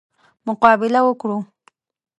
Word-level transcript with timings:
مقابله 0.47 0.99
وکړو. 1.05 1.37